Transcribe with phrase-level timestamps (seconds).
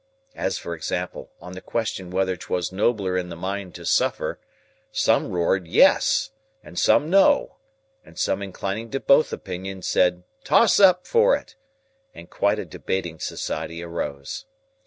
[0.35, 4.39] As for example; on the question whether 'twas nobler in the mind to suffer,
[4.91, 6.31] some roared yes,
[6.63, 7.57] and some no,
[8.03, 11.53] and some inclining to both opinions said "Toss up for it;"
[12.15, 14.45] and quite a Debating Society arose.